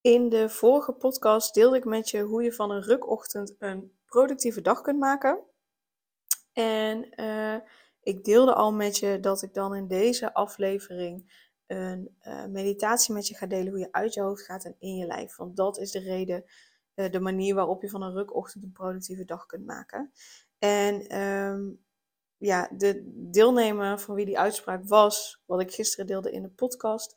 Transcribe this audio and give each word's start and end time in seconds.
In 0.00 0.28
de 0.28 0.48
vorige 0.48 0.92
podcast 0.92 1.54
deelde 1.54 1.76
ik 1.76 1.84
met 1.84 2.10
je 2.10 2.20
hoe 2.20 2.42
je 2.42 2.52
van 2.52 2.70
een 2.70 2.82
rukochtend 2.82 3.54
een 3.58 3.92
productieve 4.06 4.60
dag 4.60 4.80
kunt 4.80 4.98
maken. 4.98 5.38
En 6.52 7.20
uh, 7.20 7.56
ik 8.02 8.24
deelde 8.24 8.54
al 8.54 8.72
met 8.72 8.98
je 8.98 9.20
dat 9.20 9.42
ik 9.42 9.54
dan 9.54 9.74
in 9.74 9.86
deze 9.86 10.34
aflevering 10.34 11.48
een 11.66 12.16
uh, 12.22 12.46
meditatie 12.46 13.14
met 13.14 13.28
je 13.28 13.34
ga 13.34 13.46
delen 13.46 13.68
hoe 13.68 13.78
je 13.78 13.92
uit 13.92 14.14
je 14.14 14.20
hoofd 14.20 14.42
gaat 14.42 14.64
en 14.64 14.76
in 14.78 14.96
je 14.96 15.06
lijf. 15.06 15.36
Want 15.36 15.56
dat 15.56 15.78
is 15.78 15.90
de 15.90 16.00
reden, 16.00 16.44
uh, 16.94 17.10
de 17.10 17.20
manier 17.20 17.54
waarop 17.54 17.82
je 17.82 17.90
van 17.90 18.02
een 18.02 18.14
rukochtend 18.14 18.64
een 18.64 18.72
productieve 18.72 19.24
dag 19.24 19.46
kunt 19.46 19.66
maken. 19.66 20.12
En 20.58 21.18
um, 21.20 21.84
ja, 22.36 22.70
de 22.76 23.02
deelnemer 23.30 23.98
van 23.98 24.14
wie 24.14 24.26
die 24.26 24.38
uitspraak 24.38 24.88
was, 24.88 25.42
wat 25.46 25.60
ik 25.60 25.72
gisteren 25.72 26.06
deelde 26.06 26.30
in 26.30 26.42
de 26.42 26.48
podcast, 26.48 27.16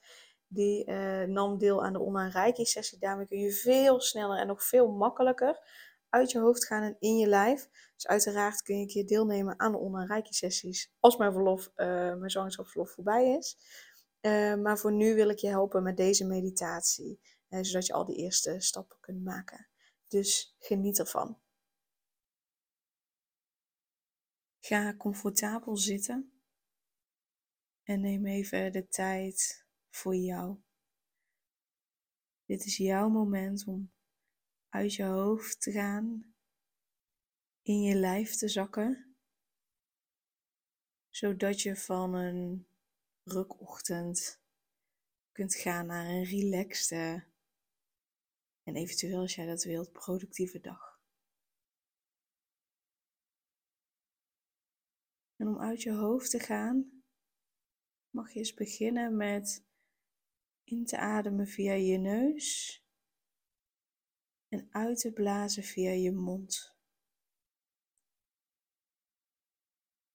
die 0.53 0.89
uh, 0.89 1.23
nam 1.23 1.57
deel 1.57 1.83
aan 1.83 1.93
de 1.93 1.99
online 1.99 2.31
reiki 2.31 2.65
sessie. 2.65 2.99
Daarmee 2.99 3.27
kun 3.27 3.39
je 3.39 3.51
veel 3.51 4.01
sneller 4.01 4.37
en 4.37 4.47
nog 4.47 4.63
veel 4.63 4.91
makkelijker 4.91 5.59
uit 6.09 6.31
je 6.31 6.39
hoofd 6.39 6.65
gaan 6.65 6.83
en 6.83 6.95
in 6.99 7.17
je 7.17 7.27
lijf. 7.27 7.69
Dus 7.95 8.07
uiteraard 8.07 8.61
kun 8.61 8.87
je 8.87 9.03
deelnemen 9.03 9.59
aan 9.59 9.71
de 9.71 9.77
online 9.77 10.07
reiki 10.07 10.33
sessies 10.33 10.93
als 10.99 11.17
mijn 11.17 11.31
verlof, 11.31 11.71
uh, 11.75 11.87
mijn 12.15 12.29
zwangerschapsverlof 12.29 12.91
voorbij 12.91 13.37
is. 13.37 13.57
Uh, 14.21 14.55
maar 14.55 14.77
voor 14.77 14.91
nu 14.91 15.15
wil 15.15 15.29
ik 15.29 15.37
je 15.37 15.47
helpen 15.47 15.83
met 15.83 15.97
deze 15.97 16.25
meditatie, 16.25 17.19
zodat 17.49 17.85
je 17.85 17.93
al 17.93 18.05
die 18.05 18.15
eerste 18.15 18.55
stappen 18.59 18.97
kunt 18.99 19.23
maken. 19.23 19.67
Dus 20.07 20.55
geniet 20.59 20.99
ervan. 20.99 21.37
Ga 24.59 24.95
comfortabel 24.97 25.77
zitten 25.77 26.33
en 27.83 28.01
neem 28.01 28.25
even 28.25 28.71
de 28.71 28.87
tijd 28.87 29.62
voor 29.95 30.15
jou. 30.15 30.57
Dit 32.45 32.65
is 32.65 32.77
jouw 32.77 33.09
moment 33.09 33.67
om 33.67 33.91
uit 34.69 34.93
je 34.93 35.03
hoofd 35.03 35.61
te 35.61 35.71
gaan, 35.71 36.35
in 37.61 37.81
je 37.81 37.95
lijf 37.95 38.35
te 38.35 38.47
zakken, 38.47 39.17
zodat 41.09 41.61
je 41.61 41.75
van 41.75 42.13
een 42.13 42.67
rukochtend 43.23 44.41
kunt 45.31 45.55
gaan 45.55 45.85
naar 45.85 46.05
een 46.05 46.23
relaxte 46.23 47.25
en 48.63 48.75
eventueel 48.75 49.19
als 49.19 49.35
jij 49.35 49.45
dat 49.45 49.63
wilt, 49.63 49.91
productieve 49.91 50.59
dag. 50.59 51.01
En 55.35 55.47
om 55.47 55.59
uit 55.59 55.81
je 55.81 55.91
hoofd 55.91 56.29
te 56.29 56.39
gaan, 56.39 57.03
mag 58.09 58.31
je 58.31 58.39
eens 58.39 58.53
beginnen 58.53 59.15
met 59.15 59.65
in 60.63 60.85
te 60.85 60.97
ademen 60.97 61.47
via 61.47 61.73
je 61.73 61.97
neus 61.97 62.81
en 64.47 64.67
uit 64.71 64.99
te 64.99 65.13
blazen 65.13 65.63
via 65.63 65.91
je 65.91 66.11
mond. 66.11 66.75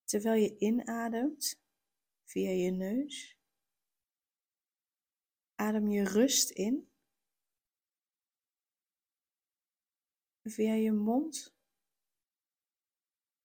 Terwijl 0.05 0.43
je 0.43 0.59
inademt 0.59 1.61
via 2.25 2.51
je 2.51 2.71
neus, 2.71 3.39
adem 5.55 5.89
je 5.89 6.05
rust 6.05 6.51
in. 6.51 6.93
Via 10.43 10.75
je 10.75 10.93
mond 10.93 11.57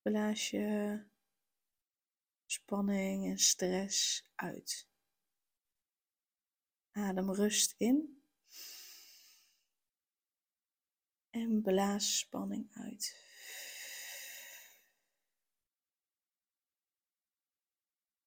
blaas 0.03 0.49
je 0.49 0.99
spanning 2.45 3.25
en 3.25 3.37
stress 3.37 4.25
uit. 4.35 4.92
Adem 6.93 7.31
rust 7.31 7.73
in. 7.77 8.23
En 11.29 11.61
blaas 11.61 12.17
spanning 12.17 12.69
uit. 12.73 13.15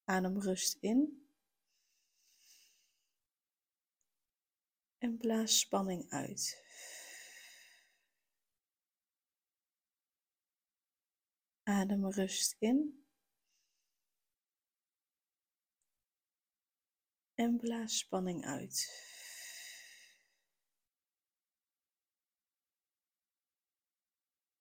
Adem 0.05 0.41
rust 0.41 0.77
in. 0.81 1.29
En 4.99 5.17
blaas 5.17 5.59
spanning 5.59 6.11
uit. 6.11 6.63
Adem 11.63 12.07
rust 12.11 12.57
in. 12.59 13.06
En 17.37 17.57
blaas 17.57 17.99
spanning 17.99 18.45
uit. 18.45 19.05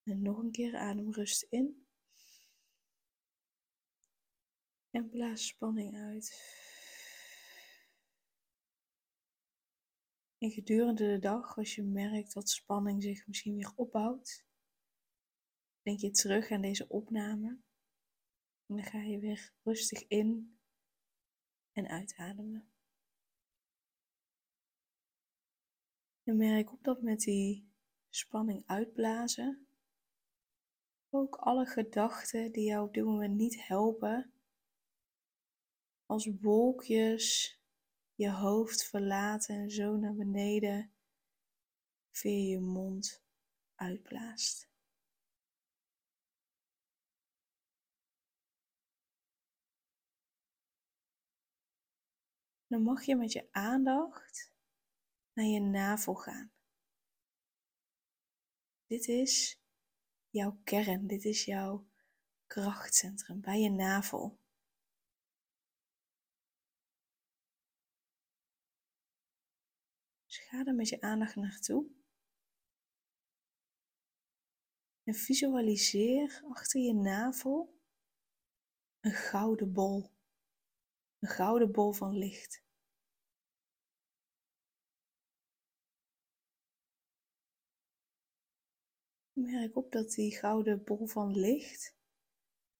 En 0.03 0.21
nog 0.21 0.37
een 0.37 0.51
keer 0.51 0.75
adem 0.77 1.13
rust 1.13 1.43
in. 1.49 1.87
En 4.89 5.09
blaas 5.09 5.47
spanning 5.47 5.95
uit. 5.95 6.53
En 10.37 10.51
gedurende 10.51 11.07
de 11.07 11.19
dag, 11.19 11.57
als 11.57 11.75
je 11.75 11.83
merkt 11.83 12.33
dat 12.33 12.49
spanning 12.49 13.03
zich 13.03 13.27
misschien 13.27 13.55
weer 13.55 13.73
opbouwt, 13.75 14.45
denk 15.81 15.99
je 15.99 16.11
terug 16.11 16.51
aan 16.51 16.61
deze 16.61 16.87
opname. 16.87 17.47
En 18.65 18.75
dan 18.75 18.83
ga 18.83 19.01
je 19.01 19.19
weer 19.19 19.53
rustig 19.63 20.07
in 20.07 20.59
en 21.75 21.87
uitademen. 21.87 22.69
En 26.23 26.37
merk 26.37 26.71
op 26.71 26.83
dat 26.83 27.01
met 27.01 27.19
die 27.19 27.69
spanning 28.09 28.63
uitblazen 28.65 29.67
ook 31.15 31.35
alle 31.35 31.65
gedachten 31.65 32.51
die 32.51 32.65
jou 32.65 32.87
op 32.87 32.93
dit 32.93 33.03
moment 33.03 33.35
niet 33.35 33.67
helpen, 33.67 34.31
als 36.05 36.29
wolkjes 36.41 37.59
je 38.15 38.31
hoofd 38.31 38.83
verlaten 38.83 39.55
en 39.55 39.71
zo 39.71 39.95
naar 39.95 40.15
beneden 40.15 40.91
via 42.11 42.49
je 42.49 42.59
mond 42.59 43.23
uitblaast. 43.75 44.69
Dan 52.75 52.83
mag 52.83 53.03
je 53.03 53.15
met 53.15 53.31
je 53.31 53.47
aandacht 53.51 54.51
naar 55.33 55.45
je 55.45 55.59
navel 55.59 56.15
gaan. 56.15 56.51
Dit 58.85 59.07
is 59.07 59.61
jouw 60.29 60.59
kern, 60.63 61.07
dit 61.07 61.25
is 61.25 61.45
jouw 61.45 61.87
krachtcentrum 62.47 63.41
bij 63.41 63.59
je 63.59 63.69
navel. 63.69 64.39
Dus 70.25 70.37
ga 70.37 70.65
er 70.65 70.75
met 70.75 70.89
je 70.89 71.01
aandacht 71.01 71.35
naartoe. 71.35 71.89
En 75.03 75.13
visualiseer 75.13 76.43
achter 76.49 76.81
je 76.81 76.93
navel 76.93 77.79
een 78.99 79.11
gouden 79.11 79.73
bol. 79.73 80.11
Een 81.19 81.29
gouden 81.29 81.71
bol 81.71 81.91
van 81.91 82.17
licht. 82.17 82.64
Merk 89.35 89.75
op 89.75 89.91
dat 89.91 90.11
die 90.11 90.35
gouden 90.35 90.83
bol 90.83 91.07
van 91.07 91.37
licht, 91.37 91.95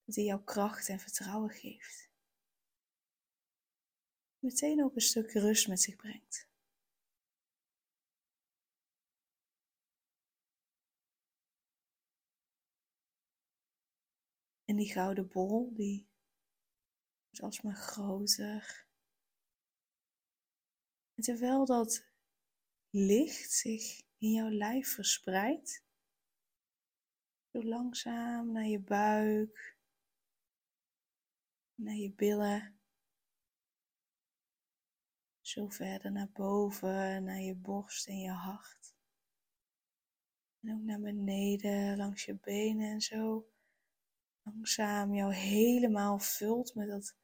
die 0.04 0.24
jou 0.24 0.44
kracht 0.44 0.88
en 0.88 1.00
vertrouwen 1.00 1.50
geeft. 1.50 2.10
Meteen 4.38 4.84
ook 4.84 4.94
een 4.94 5.00
stuk 5.00 5.32
rust 5.32 5.68
met 5.68 5.80
zich 5.80 5.96
brengt. 5.96 6.48
En 14.64 14.76
die 14.76 14.92
gouden 14.92 15.28
bol, 15.28 15.74
die 15.74 16.08
wordt 17.20 17.40
alsmaar 17.40 17.76
groter. 17.76 18.86
En 21.14 21.22
terwijl 21.22 21.64
dat 21.66 22.06
licht 22.90 23.50
zich 23.50 24.00
in 24.18 24.30
jouw 24.32 24.50
lijf 24.50 24.88
verspreidt. 24.94 25.85
Zo 27.56 27.62
langzaam 27.62 28.52
naar 28.52 28.66
je 28.66 28.80
buik, 28.80 29.76
naar 31.74 31.94
je 31.94 32.12
billen. 32.12 32.78
Zo 35.40 35.68
verder 35.68 36.12
naar 36.12 36.30
boven, 36.32 37.24
naar 37.24 37.40
je 37.40 37.54
borst 37.54 38.08
en 38.08 38.18
je 38.18 38.30
hart. 38.30 38.94
En 40.60 40.74
ook 40.74 40.82
naar 40.82 41.00
beneden, 41.00 41.96
langs 41.96 42.24
je 42.24 42.34
benen 42.34 42.90
en 42.90 43.00
zo 43.00 43.48
langzaam 44.42 45.14
jou 45.14 45.34
helemaal 45.34 46.18
vult 46.18 46.74
met 46.74 46.88
dat 46.88 47.16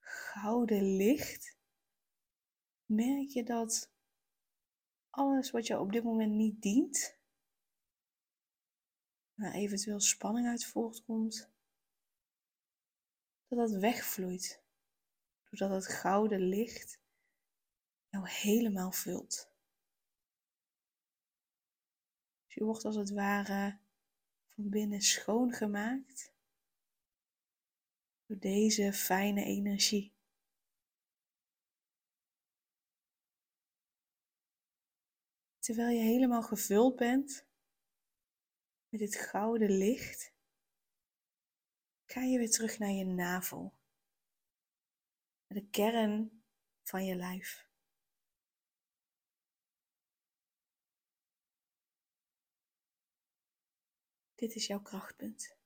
gouden 0.00 0.96
licht. 0.96 1.56
Merk 2.84 3.28
je 3.28 3.44
dat 3.44 3.90
alles 5.10 5.50
wat 5.50 5.66
je 5.66 5.80
op 5.80 5.92
dit 5.92 6.04
moment 6.04 6.32
niet 6.32 6.62
dient, 6.62 7.22
waar 9.34 9.52
eventueel 9.52 10.00
spanning 10.00 10.46
uit 10.46 10.64
voortkomt, 10.64 11.50
dat 13.48 13.58
dat 13.58 13.80
wegvloeit. 13.80 14.62
Doordat 15.50 15.70
het 15.70 15.94
gouden 15.94 16.40
licht 16.40 17.00
jou 18.08 18.28
helemaal 18.28 18.92
vult. 18.92 19.52
Dus 22.44 22.54
je 22.54 22.64
wordt 22.64 22.84
als 22.84 22.96
het 22.96 23.10
ware 23.10 23.78
van 24.48 24.68
binnen 24.68 25.00
schoongemaakt 25.00 26.32
door 28.26 28.38
deze 28.38 28.92
fijne 28.92 29.44
energie. 29.44 30.12
Terwijl 35.58 35.96
je 35.96 36.02
helemaal 36.02 36.42
gevuld 36.42 36.96
bent 36.96 37.46
met 38.94 39.02
dit 39.02 39.16
gouden 39.16 39.70
licht, 39.70 40.32
ga 42.04 42.20
je 42.20 42.38
weer 42.38 42.50
terug 42.50 42.78
naar 42.78 42.90
je 42.90 43.04
navel, 43.04 43.74
naar 45.46 45.62
de 45.62 45.68
kern 45.70 46.44
van 46.82 47.04
je 47.04 47.14
lijf. 47.14 47.68
Dit 54.34 54.54
is 54.54 54.66
jouw 54.66 54.80
krachtpunt. 54.80 55.56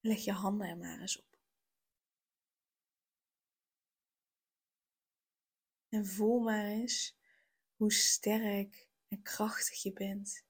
Leg 0.00 0.24
je 0.24 0.32
handen 0.32 0.68
er 0.68 0.76
maar 0.76 1.00
eens 1.00 1.18
op. 1.18 1.38
En 5.88 6.06
voel 6.06 6.40
maar 6.40 6.64
eens 6.64 7.16
hoe 7.74 7.92
sterk 7.92 8.88
en 9.08 9.22
krachtig 9.22 9.82
je 9.82 9.92
bent. 9.92 10.44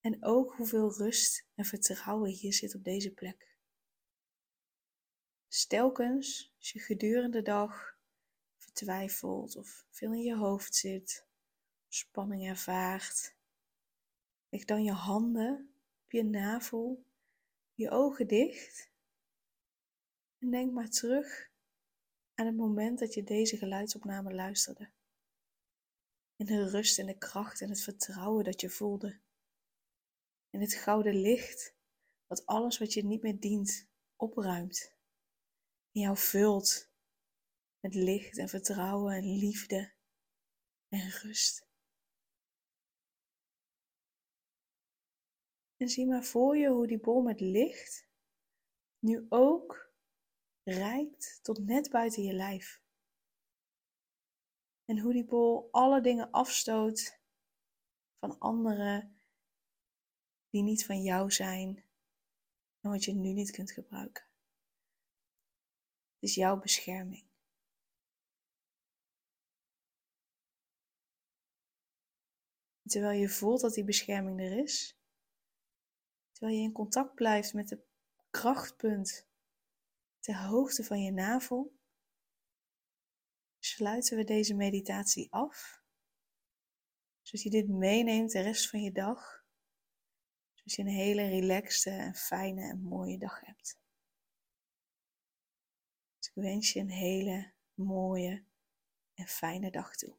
En 0.00 0.24
ook 0.24 0.54
hoeveel 0.54 0.92
rust 0.92 1.46
en 1.54 1.64
vertrouwen 1.64 2.30
hier 2.30 2.54
zit 2.54 2.74
op 2.74 2.84
deze 2.84 3.10
plek. 3.10 3.56
Stelkens, 5.48 6.54
als 6.58 6.70
je 6.70 6.80
gedurende 6.80 7.36
de 7.36 7.42
dag 7.42 7.98
vertwijfelt 8.56 9.56
of 9.56 9.86
veel 9.90 10.12
in 10.12 10.22
je 10.22 10.36
hoofd 10.36 10.74
zit, 10.74 11.26
spanning 11.88 12.48
ervaart, 12.48 13.34
leg 14.48 14.64
dan 14.64 14.84
je 14.84 14.92
handen 14.92 15.74
op 16.04 16.12
je 16.12 16.24
navel, 16.24 17.04
je 17.74 17.90
ogen 17.90 18.26
dicht 18.26 18.90
en 20.38 20.50
denk 20.50 20.72
maar 20.72 20.88
terug 20.88 21.50
aan 22.34 22.46
het 22.46 22.56
moment 22.56 22.98
dat 22.98 23.14
je 23.14 23.24
deze 23.24 23.56
geluidsopname 23.56 24.34
luisterde 24.34 24.90
in 26.36 26.46
de 26.46 26.68
rust 26.68 26.98
en 26.98 27.06
de 27.06 27.18
kracht 27.18 27.60
en 27.60 27.68
het 27.68 27.82
vertrouwen 27.82 28.44
dat 28.44 28.60
je 28.60 28.70
voelde. 28.70 29.18
In 30.50 30.60
het 30.60 30.74
gouden 30.74 31.14
licht 31.14 31.74
wat 32.26 32.46
alles 32.46 32.78
wat 32.78 32.92
je 32.92 33.04
niet 33.04 33.22
meer 33.22 33.40
dient 33.40 33.88
opruimt. 34.16 34.94
En 35.92 36.00
jou 36.00 36.16
vult 36.16 36.92
met 37.80 37.94
licht 37.94 38.38
en 38.38 38.48
vertrouwen 38.48 39.14
en 39.14 39.36
liefde 39.38 39.92
en 40.88 41.10
rust. 41.10 41.68
En 45.76 45.88
zie 45.88 46.06
maar 46.06 46.24
voor 46.24 46.56
je 46.56 46.68
hoe 46.68 46.86
die 46.86 47.00
bol 47.00 47.22
met 47.22 47.40
licht 47.40 48.08
nu 48.98 49.26
ook 49.28 49.92
reikt 50.62 51.38
tot 51.42 51.58
net 51.58 51.90
buiten 51.90 52.22
je 52.22 52.32
lijf. 52.32 52.82
En 54.84 54.98
hoe 54.98 55.12
die 55.12 55.24
bol 55.24 55.68
alle 55.70 56.00
dingen 56.00 56.30
afstoot 56.30 57.20
van 58.18 58.38
anderen 58.38 59.19
die 60.50 60.62
niet 60.62 60.84
van 60.84 61.02
jou 61.02 61.30
zijn 61.30 61.84
en 62.80 62.90
wat 62.90 63.04
je 63.04 63.14
nu 63.14 63.32
niet 63.32 63.50
kunt 63.50 63.72
gebruiken. 63.72 64.24
Het 66.14 66.28
is 66.28 66.34
jouw 66.34 66.58
bescherming. 66.58 67.30
terwijl 72.90 73.20
je 73.20 73.28
voelt 73.28 73.60
dat 73.60 73.74
die 73.74 73.84
bescherming 73.84 74.40
er 74.40 74.58
is, 74.58 74.98
terwijl 76.32 76.58
je 76.58 76.62
in 76.62 76.72
contact 76.72 77.14
blijft 77.14 77.54
met 77.54 77.70
het 77.70 77.80
krachtpunt 78.30 79.28
ter 80.18 80.36
hoogte 80.36 80.84
van 80.84 81.02
je 81.02 81.12
navel, 81.12 81.78
sluiten 83.58 84.16
we 84.16 84.24
deze 84.24 84.54
meditatie 84.54 85.32
af. 85.32 85.82
Zodat 87.22 87.42
je 87.42 87.50
dit 87.50 87.68
meeneemt 87.68 88.32
de 88.32 88.40
rest 88.40 88.68
van 88.68 88.82
je 88.82 88.92
dag. 88.92 89.39
Zodat 90.64 90.74
je 90.74 90.82
een 90.82 90.88
hele 90.88 91.28
relaxte 91.28 91.90
en 91.90 92.14
fijne 92.14 92.68
en 92.68 92.82
mooie 92.82 93.18
dag 93.18 93.40
hebt. 93.40 93.78
Dus 96.18 96.28
ik 96.28 96.42
wens 96.42 96.72
je 96.72 96.80
een 96.80 96.90
hele 96.90 97.52
mooie 97.74 98.44
en 99.14 99.26
fijne 99.26 99.70
dag 99.70 99.96
toe. 99.96 100.18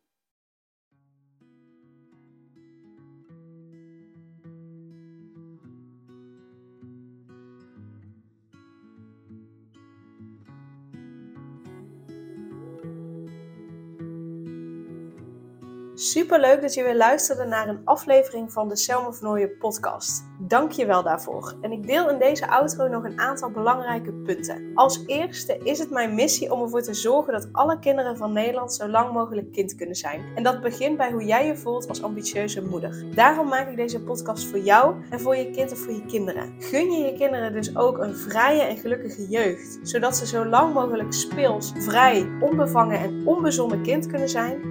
Super 15.94 16.40
leuk 16.40 16.62
dat 16.62 16.74
je 16.74 16.84
weer 16.84 16.96
luisterde 16.96 17.46
naar 17.46 17.68
een 17.68 17.86
aflevering 17.86 18.52
van 18.52 18.70
de 18.70 18.76
Selma 18.76 19.12
Vernooien 19.12 19.58
podcast. 19.58 20.31
Dank 20.52 20.72
je 20.72 20.86
wel 20.86 21.04
daarvoor. 21.04 21.56
En 21.62 21.72
ik 21.72 21.88
deel 21.88 22.10
in 22.10 22.20
deze 22.20 22.48
outro 22.48 22.88
nog 22.88 23.04
een 23.04 23.20
aantal 23.20 23.52
belangrijke 23.52 24.14
punten. 24.14 24.72
Als 24.76 25.04
eerste 25.06 25.58
is 25.64 25.80
het 25.80 25.90
mijn 25.90 26.16
missie 26.16 26.52
om 26.52 26.62
ervoor 26.62 26.82
te 26.82 26.94
zorgen 26.94 27.34
dat 27.34 27.48
alle 27.52 27.80
kinderen 27.80 28.18
van 28.18 28.34
Nederland 28.34 28.74
zo 28.74 28.88
lang 28.88 29.14
mogelijk 29.14 29.52
kind 29.52 29.76
kunnen 29.76 29.96
zijn. 29.96 30.24
En 30.36 30.44
dat 30.44 30.62
begint 30.62 30.98
bij 30.98 31.12
hoe 31.12 31.26
jij 31.26 31.46
je 31.46 31.58
voelt 31.58 31.88
als 31.88 32.04
ambitieuze 32.04 32.62
moeder. 32.62 33.06
Daarom 33.16 33.48
maak 33.48 33.70
ik 33.70 33.76
deze 33.76 34.04
podcast 34.04 34.46
voor 34.46 34.60
jou 34.60 34.96
en 35.10 35.20
voor 35.20 35.36
je 35.36 35.52
kind 35.52 35.72
of 35.72 35.78
voor 35.78 35.94
je 35.94 36.06
kinderen. 36.06 36.54
Gun 36.60 36.92
je 36.92 37.06
je 37.06 37.14
kinderen 37.14 37.54
dus 37.54 37.78
ook 37.78 37.98
een 37.98 38.16
vrije 38.16 38.62
en 38.62 38.78
gelukkige 38.78 39.28
jeugd, 39.28 39.80
zodat 39.82 40.18
ze 40.18 40.28
zo 40.28 40.46
lang 40.46 40.74
mogelijk 40.74 41.14
speels, 41.14 41.72
vrij, 41.78 42.30
onbevangen 42.42 43.00
en 43.00 43.22
onbezonnen 43.28 43.82
kind 43.82 44.08
kunnen 44.08 44.30
zijn 44.30 44.71